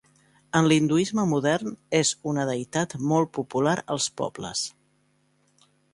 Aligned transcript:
En 0.59 0.67
l'hinduisme 0.69 1.25
modern 1.33 1.75
és 1.99 2.13
una 2.31 2.45
deïtat 2.51 2.95
molt 3.11 3.31
popular 3.39 3.77
als 3.97 4.09
pobles. 4.23 4.65